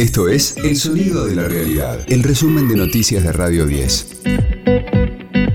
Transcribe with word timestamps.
Esto 0.00 0.30
es 0.30 0.56
El 0.56 0.76
Sonido 0.76 1.26
de 1.26 1.34
la 1.34 1.46
Realidad, 1.46 2.06
el 2.08 2.22
resumen 2.22 2.68
de 2.68 2.74
noticias 2.74 3.22
de 3.22 3.32
Radio 3.32 3.66
10. 3.66 4.22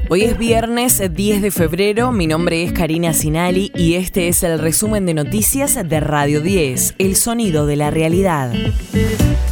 Hoy 0.07 0.21
es 0.21 0.38
viernes 0.38 1.02
10 1.11 1.41
de 1.41 1.49
febrero, 1.49 2.11
mi 2.11 2.27
nombre 2.27 2.61
es 2.61 2.71
Karina 2.71 3.11
Sinali 3.13 3.71
y 3.73 3.95
este 3.95 4.27
es 4.27 4.43
el 4.43 4.59
resumen 4.59 5.07
de 5.07 5.16
noticias 5.16 5.79
de 5.89 6.00
Radio 6.00 6.41
10, 6.41 6.93
El 7.00 7.16
Sonido 7.16 7.66
de 7.66 7.75
la 7.75 7.89
Realidad. 7.89 8.54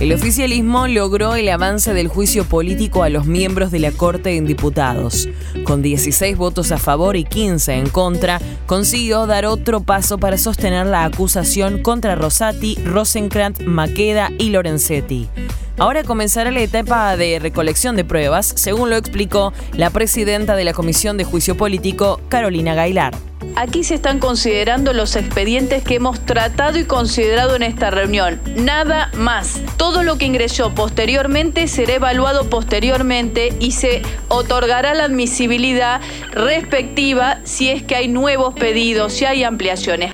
El 0.03 0.11
oficialismo 0.11 0.85
logró 0.89 1.35
el 1.35 1.47
avance 1.47 1.93
del 1.93 2.09
juicio 2.09 2.43
político 2.43 3.03
a 3.03 3.09
los 3.09 3.25
miembros 3.25 3.71
de 3.71 3.79
la 3.79 3.93
Corte 3.93 4.35
en 4.35 4.45
Diputados. 4.45 5.29
Con 5.63 5.81
16 5.81 6.35
votos 6.35 6.73
a 6.73 6.77
favor 6.77 7.15
y 7.15 7.23
15 7.23 7.75
en 7.75 7.87
contra, 7.87 8.41
consiguió 8.65 9.25
dar 9.27 9.45
otro 9.45 9.79
paso 9.79 10.17
para 10.17 10.37
sostener 10.37 10.87
la 10.87 11.05
acusación 11.05 11.81
contra 11.81 12.15
Rosati, 12.15 12.75
Rosenkrantz, 12.83 13.61
Maqueda 13.65 14.29
y 14.37 14.49
Lorenzetti. 14.49 15.29
Ahora 15.77 16.03
comenzará 16.03 16.51
la 16.51 16.59
etapa 16.59 17.15
de 17.15 17.39
recolección 17.39 17.95
de 17.95 18.03
pruebas, 18.03 18.51
según 18.57 18.89
lo 18.89 18.97
explicó 18.97 19.53
la 19.71 19.89
presidenta 19.89 20.57
de 20.57 20.65
la 20.65 20.73
Comisión 20.73 21.15
de 21.15 21.23
Juicio 21.23 21.55
Político, 21.55 22.19
Carolina 22.27 22.75
Gailar. 22.75 23.13
Aquí 23.55 23.83
se 23.83 23.95
están 23.95 24.19
considerando 24.19 24.93
los 24.93 25.15
expedientes 25.15 25.83
que 25.83 25.95
hemos 25.95 26.19
tratado 26.25 26.79
y 26.79 26.85
considerado 26.85 27.55
en 27.55 27.63
esta 27.63 27.91
reunión. 27.91 28.41
Nada 28.55 29.11
más. 29.15 29.61
Todo 29.77 30.03
lo 30.03 30.17
que 30.17 30.25
ingresó 30.25 30.73
posteriormente 30.73 31.67
será 31.67 31.93
evaluado 31.93 32.49
posteriormente 32.49 33.53
y 33.59 33.71
se 33.71 34.01
otorgará 34.27 34.93
la 34.95 35.05
admisibilidad 35.05 36.01
respectiva 36.31 37.39
si 37.43 37.69
es 37.69 37.83
que 37.83 37.95
hay 37.95 38.07
nuevos 38.07 38.55
pedidos, 38.55 39.13
si 39.13 39.25
hay 39.25 39.43
ampliaciones. 39.43 40.13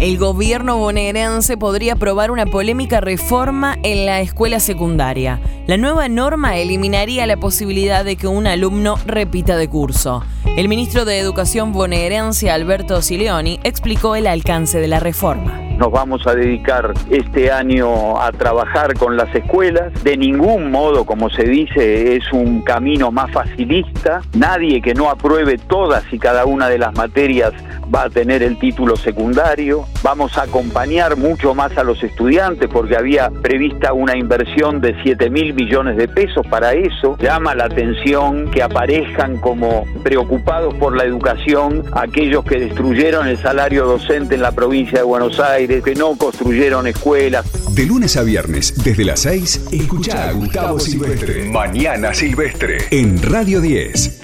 El 0.00 0.16
gobierno 0.16 0.78
bonaerense 0.78 1.58
podría 1.58 1.92
aprobar 1.92 2.30
una 2.30 2.46
polémica 2.46 3.02
reforma 3.02 3.76
en 3.82 4.06
la 4.06 4.20
escuela 4.20 4.58
secundaria. 4.58 5.40
La 5.66 5.76
nueva 5.76 6.08
norma 6.08 6.56
eliminaría 6.56 7.26
la 7.26 7.36
posibilidad 7.36 8.02
de 8.02 8.16
que 8.16 8.26
un 8.26 8.46
alumno 8.46 8.96
repita 9.04 9.58
de 9.58 9.68
curso. 9.68 10.24
El 10.56 10.68
ministro 10.68 11.04
de 11.04 11.18
Educación 11.18 11.72
bonaerense, 11.72 12.50
Alberto 12.50 13.00
Sileoni, 13.02 13.60
explicó 13.62 14.16
el 14.16 14.26
alcance 14.26 14.78
de 14.78 14.88
la 14.88 15.00
reforma 15.00 15.69
nos 15.80 15.90
vamos 15.90 16.26
a 16.26 16.34
dedicar 16.34 16.92
este 17.10 17.50
año 17.50 18.20
a 18.20 18.30
trabajar 18.32 18.92
con 18.98 19.16
las 19.16 19.34
escuelas. 19.34 20.04
De 20.04 20.14
ningún 20.14 20.70
modo, 20.70 21.06
como 21.06 21.30
se 21.30 21.44
dice, 21.44 22.16
es 22.16 22.30
un 22.32 22.60
camino 22.60 23.10
más 23.10 23.30
facilista. 23.30 24.20
Nadie 24.36 24.82
que 24.82 24.92
no 24.92 25.08
apruebe 25.08 25.56
todas 25.56 26.04
y 26.12 26.18
cada 26.18 26.44
una 26.44 26.68
de 26.68 26.76
las 26.76 26.94
materias 26.94 27.54
va 27.92 28.04
a 28.04 28.10
tener 28.10 28.42
el 28.42 28.58
título 28.58 28.94
secundario. 28.94 29.86
Vamos 30.02 30.36
a 30.36 30.42
acompañar 30.42 31.16
mucho 31.16 31.54
más 31.54 31.76
a 31.78 31.82
los 31.82 32.02
estudiantes 32.04 32.68
porque 32.70 32.94
había 32.94 33.30
prevista 33.30 33.94
una 33.94 34.16
inversión 34.16 34.82
de 34.82 34.94
7 35.02 35.30
mil 35.30 35.54
millones 35.54 35.96
de 35.96 36.08
pesos 36.08 36.46
para 36.46 36.74
eso. 36.74 37.16
Llama 37.18 37.54
la 37.54 37.64
atención 37.64 38.50
que 38.50 38.62
aparezcan 38.62 39.38
como 39.38 39.86
preocupados 40.04 40.74
por 40.74 40.94
la 40.94 41.04
educación 41.04 41.84
aquellos 41.92 42.44
que 42.44 42.60
destruyeron 42.60 43.26
el 43.28 43.38
salario 43.38 43.86
docente 43.86 44.34
en 44.34 44.42
la 44.42 44.52
provincia 44.52 44.98
de 44.98 45.04
Buenos 45.04 45.40
Aires 45.40 45.69
que 45.78 45.94
no 45.94 46.16
construyeron 46.16 46.88
escuelas. 46.88 47.46
De 47.74 47.86
lunes 47.86 48.16
a 48.16 48.22
viernes, 48.24 48.74
desde 48.82 49.04
las 49.04 49.20
6, 49.20 49.60
escucha 49.70 50.28
a 50.28 50.32
Gustavo 50.32 50.80
Silvestre. 50.80 51.44
Mañana 51.44 52.12
Silvestre. 52.12 52.78
En 52.90 53.22
Radio 53.22 53.60
10. 53.60 54.19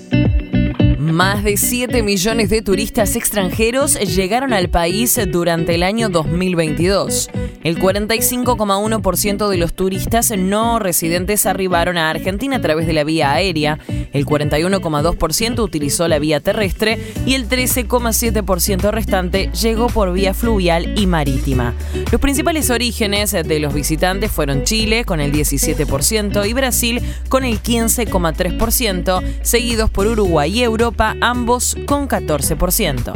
Más 1.12 1.45
de 1.45 1.57
7 1.57 2.03
millones 2.03 2.51
de 2.51 2.62
turistas 2.62 3.15
extranjeros 3.15 3.99
llegaron 4.01 4.53
al 4.53 4.69
país 4.69 5.19
durante 5.31 5.77
el 5.77 5.85
año 5.85 6.09
2022. 6.09 7.31
El 7.62 7.79
45,1% 7.79 9.49
de 9.49 9.57
los 9.57 9.75
turistas 9.75 10.33
no 10.37 10.79
residentes 10.79 11.47
arribaron 11.47 11.97
a 11.97 12.11
Argentina 12.11 12.57
a 12.57 12.61
través 12.61 12.87
de 12.87 12.93
la 12.93 13.05
vía 13.05 13.33
aérea, 13.33 13.79
el 14.12 14.27
41,2% 14.27 15.62
utilizó 15.62 16.09
la 16.09 16.19
vía 16.19 16.41
terrestre 16.41 16.99
y 17.27 17.34
el 17.34 17.49
13,7% 17.49 18.91
restante 18.91 19.50
llegó 19.53 19.89
por 19.89 20.12
vía 20.12 20.34
fluvial 20.34 20.99
y 20.99 21.06
marítima. 21.06 21.75
Los 22.12 22.21
principales 22.21 22.71
orígenes 22.71 23.33
de 23.33 23.59
los 23.59 23.75
visitantes 23.75 24.31
fueron 24.31 24.62
Chile 24.62 25.05
con 25.05 25.21
el 25.21 25.33
17% 25.33 26.49
y 26.49 26.53
Brasil 26.53 27.03
con 27.28 27.44
el 27.44 27.61
15,3%, 27.61 29.22
seguidos 29.43 29.91
por 29.91 30.06
Uruguay 30.06 30.56
y 30.56 30.62
Europa, 30.62 31.16
ambos 31.21 31.77
con 31.87 32.09
14%. 32.09 33.12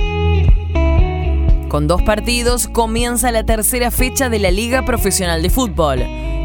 Con 1.68 1.86
dos 1.86 2.02
partidos 2.02 2.66
comienza 2.66 3.30
la 3.30 3.44
tercera 3.44 3.92
fecha 3.92 4.28
de 4.28 4.40
la 4.40 4.50
Liga 4.50 4.84
Profesional 4.84 5.40
de 5.40 5.50
Fútbol. 5.50 6.00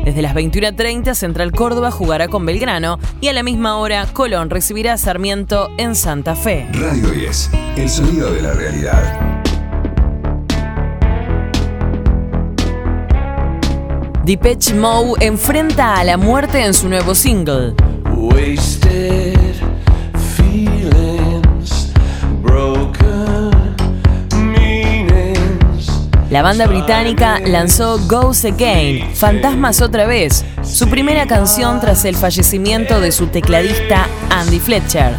Desde 0.06 0.22
las 0.22 0.36
21.30 0.36 1.16
Central 1.16 1.52
Córdoba 1.52 1.90
jugará 1.90 2.28
con 2.28 2.46
Belgrano 2.46 3.00
y 3.22 3.30
a 3.30 3.34
la 3.34 3.42
misma 3.42 3.78
hora 3.78 4.06
Colón 4.14 4.52
recibirá 4.52 4.94
a 4.94 4.98
Sarmiento 5.00 5.72
en 5.80 5.96
Santa 5.96 6.36
Fe. 6.36 6.68
Radio 6.74 7.10
10, 7.10 7.50
el 7.78 7.90
sonido 7.90 8.32
de 8.32 8.44
la 8.44 8.54
realidad. 8.54 9.35
Depeche 14.26 14.74
Mode 14.74 15.24
enfrenta 15.24 15.98
a 15.98 16.04
la 16.04 16.18
muerte 16.18 16.66
en 16.66 16.74
su 16.74 16.90
nuevo 16.90 17.14
single. 17.14 17.76
La 26.32 26.42
banda 26.42 26.66
británica 26.66 27.40
lanzó 27.40 28.00
Ghost 28.08 28.46
Again, 28.46 29.14
Fantasmas 29.14 29.82
otra 29.82 30.08
vez, 30.08 30.44
su 30.64 30.90
primera 30.90 31.28
canción 31.28 31.80
tras 31.80 32.04
el 32.04 32.16
fallecimiento 32.16 33.00
de 33.00 33.12
su 33.12 33.28
tecladista 33.28 34.08
Andy 34.32 34.60
Fletcher. 34.60 35.18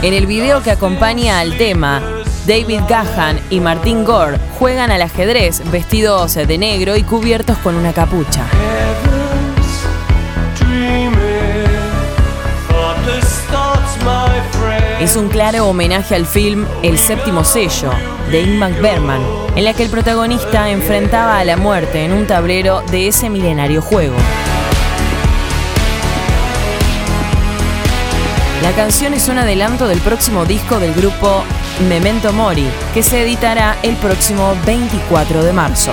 En 0.00 0.14
el 0.14 0.26
video 0.26 0.62
que 0.62 0.70
acompaña 0.70 1.40
al 1.40 1.56
tema, 1.56 2.00
David 2.46 2.82
Gahan 2.88 3.40
y 3.50 3.58
Martin 3.58 4.04
Gore 4.04 4.38
juegan 4.56 4.92
al 4.92 5.02
ajedrez 5.02 5.68
vestidos 5.72 6.34
de 6.34 6.56
negro 6.56 6.96
y 6.96 7.02
cubiertos 7.02 7.58
con 7.58 7.74
una 7.74 7.92
capucha. 7.92 8.44
Es 15.00 15.16
un 15.16 15.28
claro 15.28 15.66
homenaje 15.66 16.14
al 16.14 16.26
film 16.26 16.64
El 16.84 16.96
séptimo 16.96 17.42
sello 17.42 17.90
de 18.30 18.42
Ingmar 18.42 18.74
Bergman, 18.80 19.22
en 19.56 19.64
la 19.64 19.74
que 19.74 19.82
el 19.82 19.90
protagonista 19.90 20.70
enfrentaba 20.70 21.40
a 21.40 21.44
la 21.44 21.56
muerte 21.56 22.04
en 22.04 22.12
un 22.12 22.24
tablero 22.26 22.82
de 22.90 23.08
ese 23.08 23.30
milenario 23.30 23.82
juego. 23.82 24.16
La 28.62 28.72
canción 28.72 29.14
es 29.14 29.28
un 29.28 29.38
adelanto 29.38 29.86
del 29.86 30.00
próximo 30.00 30.44
disco 30.44 30.80
del 30.80 30.92
grupo 30.92 31.44
Memento 31.88 32.32
Mori, 32.32 32.68
que 32.92 33.04
se 33.04 33.22
editará 33.22 33.78
el 33.84 33.94
próximo 33.96 34.56
24 34.66 35.44
de 35.44 35.52
marzo. 35.52 35.92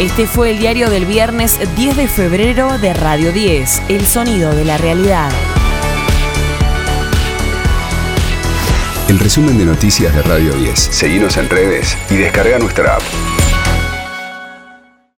Este 0.00 0.26
fue 0.26 0.50
el 0.50 0.58
diario 0.58 0.90
del 0.90 1.06
viernes 1.06 1.58
10 1.76 1.96
de 1.96 2.08
febrero 2.08 2.78
de 2.78 2.92
Radio 2.92 3.32
10, 3.32 3.82
El 3.88 4.06
Sonido 4.06 4.52
de 4.56 4.64
la 4.64 4.76
Realidad. 4.76 5.30
El 9.08 9.20
resumen 9.20 9.56
de 9.56 9.66
noticias 9.66 10.12
de 10.14 10.22
Radio 10.22 10.52
10. 10.54 10.78
Seguimos 10.78 11.36
en 11.36 11.48
redes 11.48 11.96
y 12.10 12.16
descarga 12.16 12.58
nuestra 12.58 12.96
app. 12.96 13.02